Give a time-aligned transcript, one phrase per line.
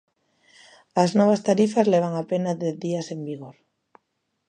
[1.03, 3.55] As novas tarifas levan apenas dez días en vigor.